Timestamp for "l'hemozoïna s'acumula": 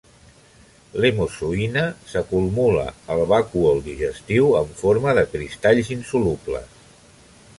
1.01-2.87